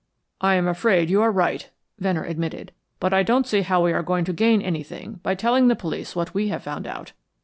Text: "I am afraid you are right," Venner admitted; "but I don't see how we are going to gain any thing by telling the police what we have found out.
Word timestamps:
"I 0.41 0.55
am 0.55 0.67
afraid 0.67 1.11
you 1.11 1.21
are 1.21 1.31
right," 1.31 1.69
Venner 1.99 2.23
admitted; 2.23 2.71
"but 2.99 3.13
I 3.13 3.21
don't 3.21 3.45
see 3.45 3.61
how 3.61 3.83
we 3.85 3.93
are 3.93 4.01
going 4.01 4.25
to 4.25 4.33
gain 4.33 4.59
any 4.59 4.81
thing 4.81 5.19
by 5.21 5.35
telling 5.35 5.67
the 5.67 5.75
police 5.75 6.15
what 6.15 6.33
we 6.33 6.47
have 6.47 6.63
found 6.63 6.87
out. 6.87 7.11